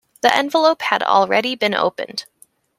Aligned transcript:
The 0.21 0.35
envelope 0.35 0.81
had 0.81 1.03
already 1.03 1.53
been 1.53 1.75
opened. 1.75 2.25